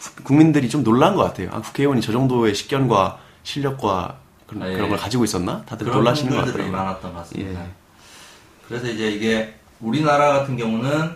[0.00, 1.50] 구- 국민들이 좀 놀란 것 같아요.
[1.52, 4.74] 아, 국회의원이 저 정도의 식견과 실력과 그런, 아, 예.
[4.74, 5.62] 그런 걸 가지고 있었나?
[5.66, 6.72] 다들 놀라시는 것 같더라고요.
[6.72, 7.60] 많았던 것 같습니다.
[7.60, 7.66] 예.
[8.68, 11.10] 그래서 이제 이게 우리나라 같은 경우는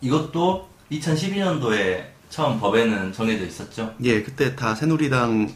[0.00, 3.92] 이것도 2012년도에 처음 법에는 정해져 있었죠.
[4.04, 5.50] 예, 그때 다 새누리당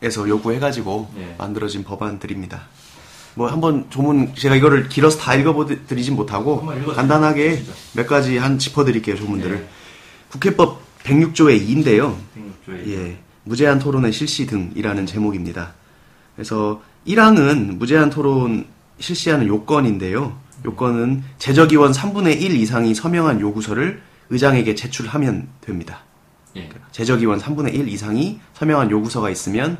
[0.00, 1.34] 에서 요구해가지고 예.
[1.38, 2.62] 만들어진 법안들입니다.
[3.34, 6.66] 뭐 한번 조문 제가 이거를 길어서 다 읽어드리진 못하고.
[6.94, 7.62] 간단하게.
[7.94, 9.56] 몇 가지 한 짚어드릴게요 조문들을.
[9.56, 9.68] 예.
[10.30, 12.16] 국회법 106조의 2인데요.
[12.66, 15.74] 106조에 예, 무제한 토론의 실시 등이라는 제목입니다.
[16.36, 18.66] 그래서 1항은 무제한 토론
[19.00, 20.38] 실시하는 요건인데요.
[20.64, 26.02] 요건은 제적 의원 3분의 1 이상이 서명한 요구서를 의장에게 제출하면 됩니다.
[26.56, 26.68] 예.
[26.92, 29.78] 제적의원 3분의 1 이상이 서명한 요구서가 있으면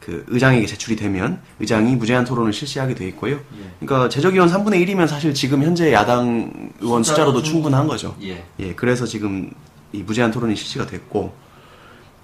[0.00, 3.36] 그 의장에게 제출이 되면 의장이 무제한 토론을 실시하게 돼 있고요.
[3.36, 3.70] 예.
[3.80, 8.14] 그러니까 제적의원 3분의 1이면 사실 지금 현재 야당 의원 숫자로도 충분한 거죠.
[8.22, 8.44] 예.
[8.60, 9.50] 예, 그래서 지금
[9.92, 11.32] 이 무제한 토론이 실시가 됐고,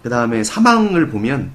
[0.02, 1.52] 그 다음에 사망을 보면,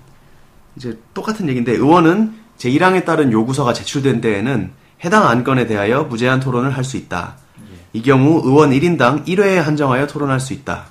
[0.77, 4.71] 이제 똑같은 얘기인데, 의원은 제 1항에 따른 요구서가 제출된 데에는
[5.03, 7.35] 해당 안건에 대하여 무제한 토론을 할 수 있다.
[7.93, 10.87] 이 경우 의원 1인당 1회에 한정하여 토론할 수 있다.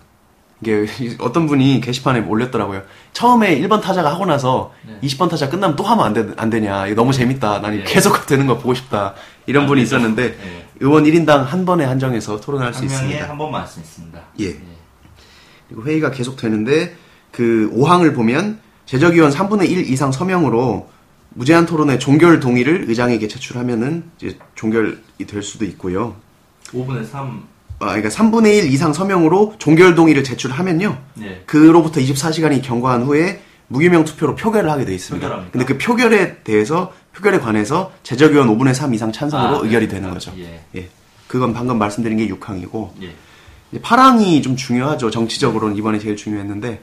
[0.64, 2.82] 이게 어떤 분이 게시판에 올렸더라고요.
[3.12, 4.98] 처음에 1번 타자가 하고 나서 네.
[5.02, 6.86] 20번 타자 끝나면 또 하면 안, 되, 안 되냐.
[6.94, 7.60] 너무 재밌다.
[7.60, 7.84] 난 예.
[7.84, 9.14] 계속 되는 거 보고 싶다.
[9.46, 9.82] 이런 안 분이.
[9.82, 10.66] 있었는데, 예.
[10.80, 13.28] 의원 1인당 한 번에 한정해서 토론할 수 있습니다.
[13.28, 14.20] 한 번만 할 수 있습니다.
[14.40, 14.56] 예.
[15.68, 16.96] 그리고 회의가 계속 되는데
[17.30, 20.88] 그 5항을 보면 제적위원 3분의 1 이상 서명으로
[21.30, 24.96] 무제한 토론의 종결 동의를 의장에게 제출하면은 이제 종결이
[25.26, 26.16] 될 수도 있고요.
[26.72, 27.42] 5분의 3.
[27.84, 30.98] 아, 그러니까 3분의 1 이상 서명으로 종결 동의를 제출하면요.
[31.22, 31.42] 예.
[31.46, 35.26] 그로부터 24시간이 경과한 후에 무기명 투표로 표결을 하게 돼 있습니다.
[35.26, 35.52] 표결합니까?
[35.52, 39.94] 근데 그 표결에 대해서 표결에 관해서 제적위원 5분의 3 이상 찬성으로 아, 의결이 네.
[39.94, 40.32] 되는 거죠.
[40.38, 40.60] 예.
[40.76, 40.88] 예.
[41.28, 43.12] 그건 방금 말씀드린 게 6항이고 예.
[43.72, 45.10] 이제 파랑이 좀 중요하죠.
[45.10, 46.80] 정치적으로는 이번에 제일 중요했는데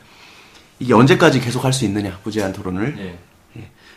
[0.79, 3.17] 이게 언제까지 계속 할 수 있느냐 무제한 토론을 예.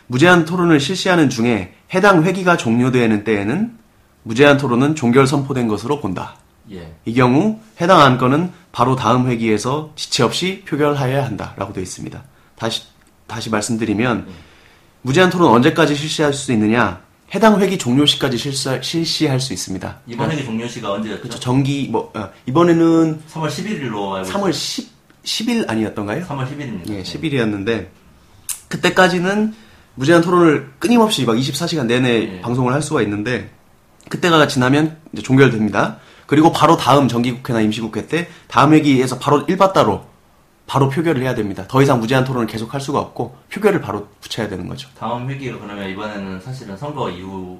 [0.07, 3.77] 무제한 토론을 실시하는 중에 해당 회기가 종료되는 때에는
[4.23, 6.35] 무제한 토론은 종결 선포된 것으로 본다.
[6.71, 6.93] 예.
[7.05, 12.23] 이 경우 해당 안건은 바로 다음 회기에서 지체 없이 표결하여야 한다라고 되어 있습니다.
[12.55, 12.83] 다시
[13.27, 14.27] 다시 말씀드리면
[15.01, 17.01] 무제한 토론 언제까지 실시할 수 있느냐?
[17.33, 19.99] 해당 회기 종료 시까지 실시, 실시할 수 있습니다.
[20.07, 21.21] 이번 회기 종료 시가 언제였죠?
[21.21, 21.39] 그렇죠.
[21.39, 26.25] 정기 뭐 어, 이번에는 3월 11일로 알고 3월 10 10일 아니었던가요?
[26.25, 26.89] 3월 10일입니다.
[26.89, 27.87] 예, 10일이었는데
[28.67, 29.53] 그때까지는
[29.95, 32.41] 무제한 토론을 끊임없이 막 24시간 내내 예.
[32.41, 33.49] 방송을 할 수가 있는데
[34.09, 35.97] 그때가 지나면 이제 종결됩니다.
[36.27, 40.01] 그리고 바로 다음 정기국회나 임시국회 때 다음 회기에서 바로 1바따로
[40.67, 41.65] 바로 표결을 해야 됩니다.
[41.67, 44.89] 더 이상 무제한 토론을 계속 할 수가 없고 표결을 바로 붙여야 되는 거죠.
[44.97, 47.59] 다음 회기가 그러면 이번에는 사실은 선거 이후의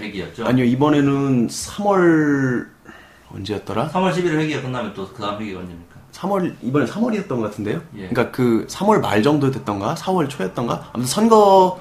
[0.00, 0.46] 회기였죠?
[0.46, 2.66] 아니요, 이번에는 3월
[3.34, 3.88] 언제였더라?
[3.90, 5.88] 3월 11일 회기가 끝나면 또 그 다음 회기가 언제입니까?
[6.12, 7.82] 3월 이번에 3월이었던 것 같은데요.
[7.96, 8.08] 예.
[8.08, 11.80] 그러니까 그 3월 말 정도 됐던가 4월 초였던가 아무튼 선거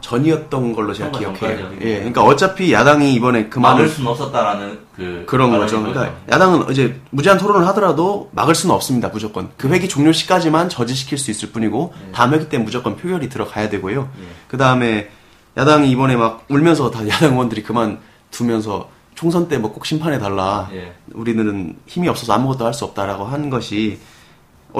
[0.00, 1.70] 전이었던 걸로 제가 기억해요.
[1.80, 5.80] 예, 그러니까 어차피 야당이 이번에 막을 그만을 수는 없었다라는 그 그런 거죠.
[5.82, 9.08] 그러니까 야당은 이제 무제한 토론을 하더라도 막을 수는 없습니다.
[9.08, 13.68] 무조건 그 회기 종료 시까지만 저지시킬 수 있을 뿐이고 다음 회기 때 무조건 표결이 들어가야
[13.68, 14.08] 되고요.
[14.20, 14.24] 예.
[14.48, 15.08] 그 다음에
[15.56, 17.98] 야당이 이번에 막 울면서 다 야당 의원들이 그만
[18.30, 20.68] 두면서 총선 때 뭐 꼭 심판해 달라.
[20.74, 20.92] 예.
[21.14, 23.98] 우리는 힘이 없어서 아무것도 할 수 없다라고 한 것이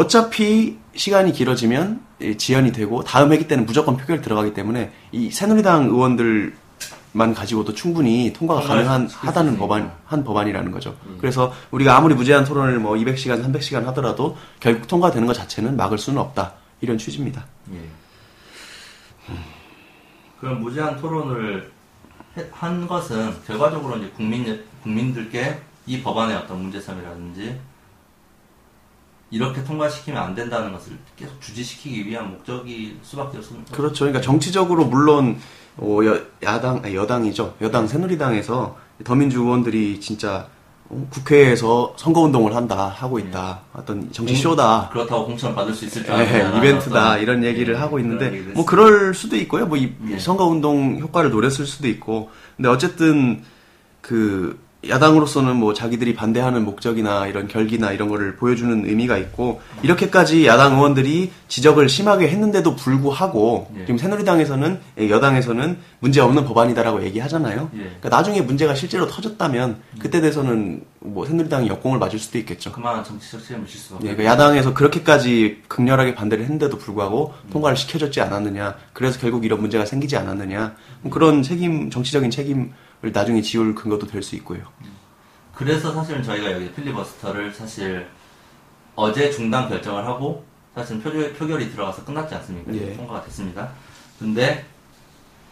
[0.00, 5.86] 어차피 시간이 길어지면 이 지연이 되고 다음 회기 때는 무조건 표결 들어가기 때문에 이 새누리당
[5.86, 9.56] 의원들만 가지고도 충분히 통과가 가능한 수 하다는.
[9.56, 10.94] 법안 한 법안이라는 거죠.
[11.18, 16.20] 그래서 우리가 아무리 무제한 토론을 뭐 200시간, 300시간 하더라도 결국 통과되는 것 자체는 막을 수는
[16.20, 16.52] 없다.
[16.82, 17.46] 이런 취지입니다.
[17.72, 17.80] 예.
[20.40, 21.72] 그럼 무제한 토론을
[22.36, 27.58] 해- 한 것은 결과적으로 이제 국민 국민들께 이 법안의 어떤 문제점이라든지
[29.30, 33.74] 이렇게 통과시키면 안 된다는 것을 계속 주지시키기 위한 목적일 수밖에 없습니다.
[33.74, 34.04] 그렇죠.
[34.04, 35.38] 그러니까 정치적으로 물론
[35.76, 37.56] 어, 여, 야당, 아니, 여당이죠.
[37.60, 40.48] 여당 새누리당에서 더민주 의원들이 진짜
[40.88, 43.60] 어, 국회에서 선거운동을 한다 하고 있다.
[43.74, 44.90] 어떤 정치 쇼다.
[44.92, 48.30] 그렇다고 공천을 받을 수 있을 줄 예, 알았다라는 이벤트다 어떤, 이런 얘기를 예, 하고 있는데
[48.54, 48.64] 뭐.
[48.64, 49.66] 그럴 수도 있고요.
[49.66, 50.18] 뭐이 예.
[50.18, 53.42] 선거운동 효과를 노렸을 수도 있고 근데 어쨌든
[54.00, 54.58] 그
[54.88, 61.32] 야당으로서는 뭐 자기들이 반대하는 목적이나 이런 결기나 이런 거를 보여주는 의미가 있고 이렇게까지 야당 의원들이
[61.48, 63.80] 지적을 심하게 했는데도 불구하고 예.
[63.80, 67.70] 지금 새누리당에서는 예, 여당에서는 문제 없는 법안이다라고 얘기하잖아요.
[67.74, 67.78] 예.
[67.78, 72.72] 그러니까 나중에 문제가 실제로 터졌다면 그때 돼서는 뭐 새누리당이 역공을 맞을 수도 있겠죠.
[72.72, 74.08] 그만한 정치적 책임을 질 수밖에.
[74.08, 78.76] 예, 그러니까 야당에서 그렇게까지 극렬하게 반대를 했는데도 불구하고 통과를 시켜줬지 않았느냐.
[78.92, 80.74] 그래서 결국 이런 문제가 생기지 않았느냐.
[81.02, 82.70] 뭐 그런 책임, 정치적인 책임을
[83.02, 84.62] 나중에 지울 근거도 될 수 있고요.
[85.54, 88.06] 그래서 사실은 저희가 여기 필리버스터를 사실
[88.94, 92.74] 어제 중단 결정을 하고 사실 표결, 표결이 들어가서 끝났지 않습니까?
[92.74, 92.94] 예.
[92.94, 93.70] 통과가 됐습니다.
[94.18, 94.64] 근데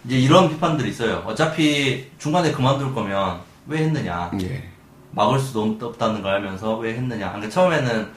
[0.04, 1.22] 이제 이런 비판들이 있어요.
[1.26, 4.30] 어차피 중간에 그만둘 거면 왜 했느냐?
[4.42, 4.68] 예.
[5.12, 7.32] 막을 수도 없다는 걸 알면서 왜 했느냐.
[7.32, 8.08] 근데 처음에는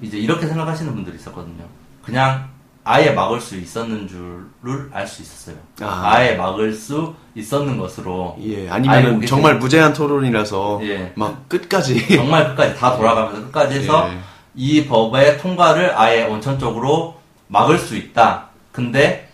[0.00, 1.66] 이제 이렇게 생각하시는 분들이 있었거든요.
[2.02, 2.48] 그냥
[2.84, 5.56] 아예 막을 수 있었는 줄을 알 수 있었어요.
[5.80, 6.12] 아.
[6.14, 6.26] 아.
[6.26, 11.12] 예 막을 수 있었는 것으로 예, 아니면 정말 무제한 토론이라서 예.
[11.14, 14.18] 막 끝까지 정말 끝까지 다 돌아가면서 끝까지 해서 예.
[14.54, 17.16] 이 법의 통과를 아예 원천적으로
[17.48, 18.48] 막을 수 있다.
[18.72, 19.28] 근데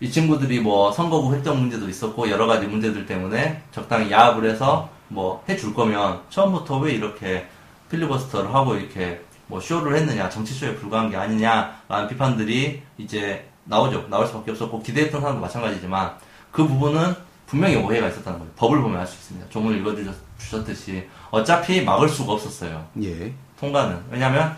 [0.00, 5.44] 이 친구들이 뭐 선거구 획정 문제도 있었고 여러 가지 문제들 때문에 적당히 야합을 해서 뭐
[5.48, 7.46] 해줄 거면 처음부터 왜 이렇게
[7.90, 14.08] 필리버스터를 하고 이렇게 뭐 쇼를 했느냐 정치쇼에 불과한 게 아니냐라는 비판들이 이제 나오죠.
[14.08, 16.14] 나올 수밖에 없었고 기대했던 사람도 마찬가지지만
[16.50, 17.14] 그 부분은
[17.46, 19.48] 분명히 오해가 있었다는 거예요 법을 보면 알 수 있습니다.
[19.50, 22.84] 조문을 읽어주셨듯이 어차피 막을 수가 없었어요.
[23.02, 23.32] 예.
[23.60, 24.04] 통과는.
[24.10, 24.56] 왜냐하면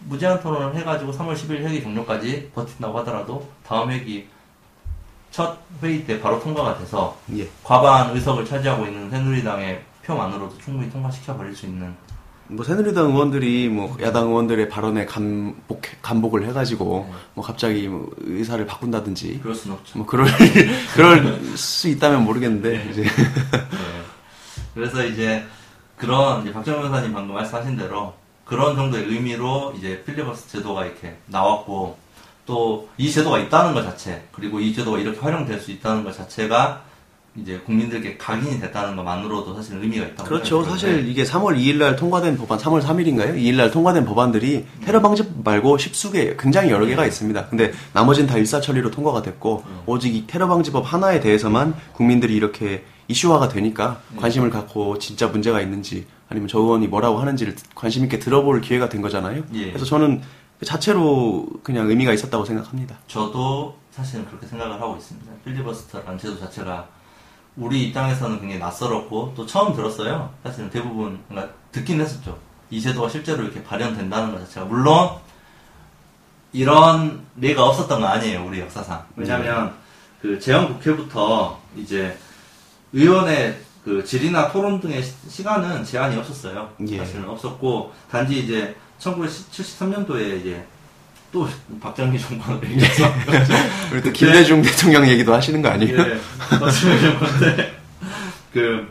[0.00, 4.28] 무제한 토론을 해가지고 3월 10일 회기 종료까지 버틴다고 하더라도 다음 회기
[5.30, 7.48] 첫 회의 때 바로 통과가 돼서 예.
[7.62, 11.94] 과반 의석을 차지하고 있는 새누리당의 표만으로도 충분히 통과시켜 버릴 수 있는
[12.54, 19.40] 뭐 새누리당 의원들이 뭐 야당 의원들의 발언에 감복 감복을 해가지고 뭐 갑자기 뭐 의사를 바꾼다든지
[19.42, 19.98] 그럴 수는 없죠.
[19.98, 20.26] 뭐 그럴
[20.94, 23.08] 그럴 수 있다면 모르겠는데 이제 네.
[24.74, 25.44] 그래서 이제
[25.96, 31.96] 그런 이제 박정현 변호사님 방금 말씀하신 대로 그런 정도의 의미로 이제 필리버스 제도가 이렇게 나왔고
[32.46, 36.82] 또 이 제도가 있다는 것 자체 그리고 이 제도가 이렇게 활용될 수 있다는 것 자체가
[37.34, 40.62] 이제 국민들께 각인이 됐다는 것만으로도 사실 의미가 있다고 그렇죠.
[40.64, 43.34] 사실 이게 3월 2일 날 통과된 법안, 3월 3일인가요?
[43.36, 47.46] 2일 날 통과된 법안들이 테러 방지법 말고 십수개, 굉장히 여러 개가 있습니다.
[47.46, 53.48] 근데 나머지는 다 일사천리로 통과가 됐고 오직 이 테러 방지법 하나에 대해서만 국민들이 이렇게 이슈화가
[53.48, 58.90] 되니까 관심을 갖고 진짜 문제가 있는지 아니면 저 의원이 뭐라고 하는지를 관심 있게 들어볼 기회가
[58.90, 59.44] 된 거잖아요.
[59.54, 59.68] 예.
[59.68, 60.20] 그래서 저는
[60.58, 62.96] 그 자체로 그냥 의미가 있었다고 생각합니다.
[63.08, 65.32] 저도 사실은 그렇게 생각을 하고 있습니다.
[65.44, 66.88] 필리버스터라는 제도 자체가
[67.56, 70.32] 우리 입장에서는 굉장히 낯설었고 또 처음 들었어요.
[70.42, 72.38] 사실은 대부분 그러니까 듣긴 했었죠.
[72.70, 75.10] 이 제도가 실제로 이렇게 발현된다는 것 자체가 물론
[76.52, 78.44] 이런 예가 없었던 건 아니에요.
[78.46, 79.04] 우리 역사상.
[79.16, 79.74] 왜냐하면
[80.20, 82.16] 그 재헌 국회부터 이제
[82.92, 86.70] 의원의 그 질의나 토론 등의 시- 시간은 제한이 없었어요.
[86.88, 86.98] 예.
[86.98, 90.64] 사실은 없었고 단지 이제 1973년도에 이제
[91.32, 91.48] 또
[91.80, 93.04] 박정희 정권을 얘기해서
[93.90, 95.98] 그리고 또 김대중 대통령 얘기도 하시는 거 아니에요?
[95.98, 96.18] 예,
[96.60, 97.18] 맞습니다.
[97.18, 97.72] 건데
[98.52, 98.86] 그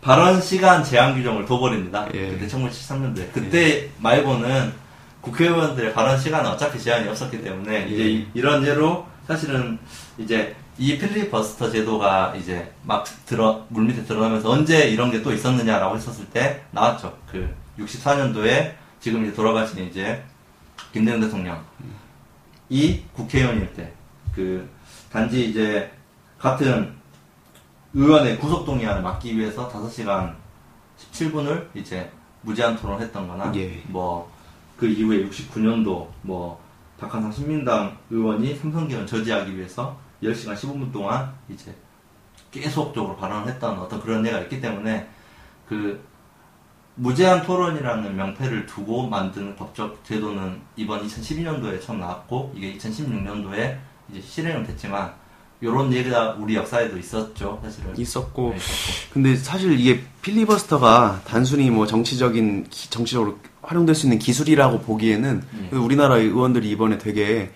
[0.00, 2.06] 발언 시간 제한 규정을 둬버립니다.
[2.14, 2.28] 예.
[2.30, 4.72] 그때 1973년도에 그때 말고는
[5.20, 8.08] 국회의원들의 발언 시간은 어차피 제한이 없었기 때문에 이제 예.
[8.08, 9.78] 이- 이런 예로 사실은
[10.16, 15.96] 이제 이 필리버스터 제도가 이제 막 들어 물 밑에 들어가면서 언제 이런 게 또 있었느냐라고
[15.96, 17.14] 했었을 때 나왔죠.
[17.30, 20.22] 그 64년도에 지금 이제 돌아가신 이제
[20.92, 21.64] 김대중 대통령
[22.68, 24.00] 이 국회의원일 때
[24.34, 24.68] 그
[25.10, 25.90] 단지 이제
[26.38, 26.94] 같은
[27.92, 30.34] 의원의 구속 동의안을 막기 위해서 5시간
[30.96, 32.10] 17분을 이제
[32.42, 33.82] 무제한 토론했던 거나 예.
[33.88, 36.60] 뭐그 이후에 69년도 뭐
[36.98, 41.74] 박한상 신민당 의원이 삼성기원 저지하기 위해서 10시간 15분 동안 이제
[42.50, 45.08] 계속적으로 발언을 했던 어떤 그런 예가 있기 때문에
[45.68, 46.02] 그
[47.04, 53.76] 무제한 토론이라는 명패를 두고 만든 법적 제도는 이번 2012년도에 처음 나왔고 이게 2016년도에
[54.10, 55.10] 이제 실행은 됐지만
[55.62, 59.12] 이런 예가 우리 역사에도 있었죠 사실은 있었고 네, 있었고.
[59.14, 65.76] 근데 사실 이게 필리버스터가 단순히 뭐 정치적인 기- 정치적으로 활용될 수 있는 기술이라고 보기에는 예.
[65.76, 67.50] 우리나라 의원들이 이번에 되게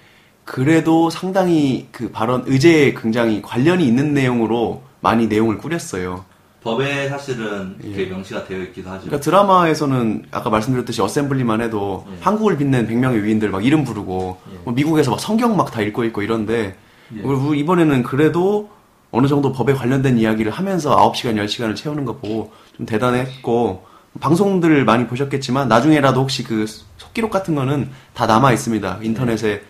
[0.45, 6.25] 그래도 상당히 그 발언 의제에 굉장히 관련이 있는 내용으로 많이 내용을 꾸렸어요.
[6.65, 7.89] 법에 사실은 예.
[7.91, 12.17] 그게 명시가 되어 있기도 하죠 그러니까 드라마에서는 아까 말씀드렸듯이 어셈블리만 해도 예.
[12.21, 14.59] 한국을 빛낸 100명의 위인들 막 이름 부르고 예.
[14.65, 16.77] 뭐 미국에서 막 성경 막 다 읽고 있고 이런데
[17.15, 17.21] 예.
[17.21, 18.71] 우리 이번에는 그래도
[19.11, 23.85] 어느 정도 법에 관련된 이야기를 하면서 9시간, 10시간을 채우는 거 보고 좀 대단했고
[24.21, 29.01] 방송들을 많이 보셨겠지만 나중에라도 혹시 그 속기록 같은 거는 다 남아 있습니다.
[29.03, 29.63] 인터넷에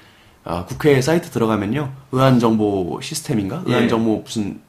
[0.45, 1.93] 아, 국회 사이트 들어가면요.
[2.13, 3.63] 의안 정보 시스템인가?
[3.67, 3.89] 의안 예.
[3.89, 4.61] 정보 무슨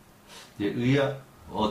[0.61, 1.24] 예, 어떤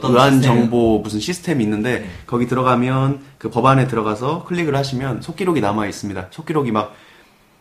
[0.08, 0.42] 의안?
[0.42, 2.10] 정보 무슨 시스템이 있는데 네.
[2.26, 6.28] 거기 들어가면 그 법안에 들어가서 클릭을 하시면 속기록이 남아 있습니다.
[6.30, 6.94] 속기록이 막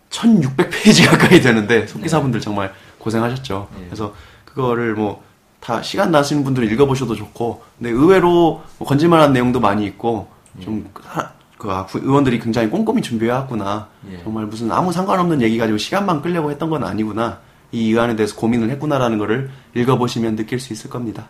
[0.10, 3.68] 1600페이지 가까이 되는데 속기사분들 정말 고생하셨죠.
[3.78, 3.86] 네.
[3.86, 4.14] 그래서
[4.46, 5.22] 그거를 뭐
[5.64, 10.28] 다 시간 나시는 분들은 읽어보셔도 좋고 근데 의외로 뭐 건질만한 내용도 많이 있고
[10.60, 13.88] 좀 하- 그 아, 구- 의원들이 굉장히 꼼꼼히 준비해왔구나.
[14.12, 14.22] 예.
[14.24, 17.40] 정말 무슨 아무 상관없는 얘기 가지고 시간만 끌려고 했던 건 아니구나.
[17.72, 21.28] 이 의안에 대해서 고민을 했구나라는 거를 읽어보시면 느낄 수 있을 겁니다.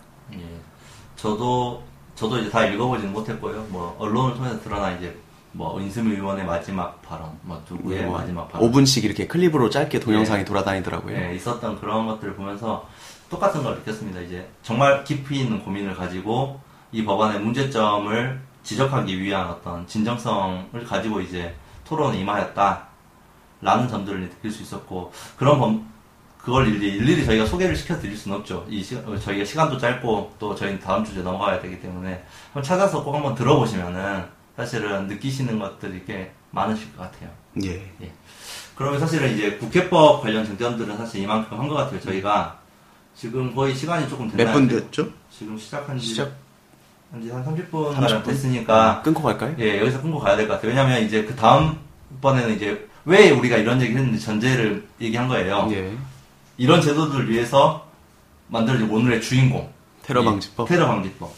[1.24, 1.30] 예.
[1.30, 1.82] 저도
[2.16, 3.66] 저도 이제 다 읽어보지는 못했고요.
[3.70, 5.18] 뭐 언론을 통해서 드러나 이제
[5.54, 10.42] 뭐 인수미 의원의 마지막 발언, 뭐 누구의 뭐 마지막 발언, 5분씩 이렇게 클립으로 짧게 동영상이
[10.42, 10.46] 예.
[10.46, 11.16] 돌아다니더라고요.
[11.16, 12.88] 예, 있었던 그런 것들을 보면서
[13.30, 14.22] 똑같은 걸 느꼈습니다.
[14.22, 16.60] 이제 정말 깊이 있는 고민을 가지고
[16.92, 21.56] 이 법안의 문제점을 지적하기 위한 어떤 진정성을 가지고 이제
[21.86, 25.93] 토론에 임하였다라는 점들을 느낄 수 있었고 그런 범,
[26.44, 28.66] 그걸 일일이, 일일이 저희가 소개를 시켜드릴 수는 없죠.
[28.70, 33.02] 이 시, 어, 저희가 시간도 짧고 또 저희는 다음 주제 넘어가야 되기 때문에 한번 찾아서
[33.04, 34.26] 꼭 한번 들어보시면은
[34.58, 37.30] 사실은 느끼시는 것들이 꽤 많으실 것 같아요.
[37.64, 38.12] 예.
[38.76, 42.00] 그러면 사실은 이제 국회법 관련 쟁점들은 사실 이만큼 한 것 같아요.
[42.02, 42.60] 저희가
[43.16, 44.48] 지금 거의 시간이 조금 됐나요?
[44.48, 45.08] 몇 분 됐죠?
[45.32, 46.32] 지금 시작한 지, 시작
[47.12, 47.94] 한지 한 30분 30분?
[48.02, 49.56] 가량 됐으니까 끊고 갈까요?
[49.60, 50.72] 예, 여기서 끊고 가야 될 것 같아요.
[50.72, 51.78] 왜냐면 이제 그 다음
[52.22, 55.70] 번에는 이제 왜 우리가 이런 얘기를 했는지 전제를 얘기한 거예요.
[55.72, 55.92] 예.
[56.58, 57.86] 이런 제도들을 위해서
[58.48, 59.72] 만들어진 오늘의 주인공.
[60.04, 60.68] 테러 이 방지법.
[60.68, 61.34] 테러 방지법.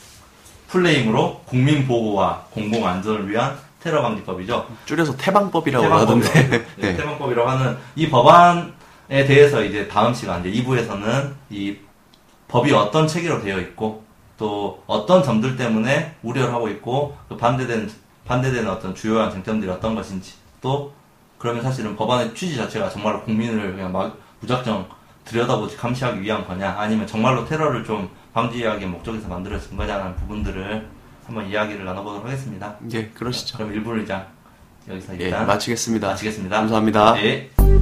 [0.68, 4.68] 풀네임으로 국민 보호와 공공 안전을 위한 테러 방지법이죠.
[4.86, 6.50] 줄여서 태방법이라고 하던데.
[6.50, 6.98] 네, 네.
[6.98, 11.78] 태방법이라고 하는 이 법안에 대해서 이제 다음 시간 이제 2부에서는 이
[12.48, 14.04] 법이 어떤 체계로 되어 있고
[14.38, 17.90] 또 어떤 점들 때문에 우려를 하고 있고 그 반대되는
[18.26, 20.92] 반대되는 어떤 주요한 쟁점들이 어떤 것인지 또
[21.38, 24.88] 그러면 사실은 법안의 취지 자체가 정말로 국민을 그냥 막 무작정
[25.26, 30.88] 들여다보지 감시하기 위한 거냐 아니면 정말로 테러를 좀 방지하기 목적에서 만들어진 거냐라는 부분들을
[31.26, 32.76] 한번 이야기를 나눠보도록 하겠습니다.
[32.94, 33.58] 예, 그러시죠.
[33.58, 34.16] 그럼 1부를 이제
[34.88, 36.08] 여기서 예, 일단 마치겠습니다.
[36.10, 36.56] 마치겠습니다.
[36.58, 37.24] 감사합니다.
[37.24, 37.75] 예.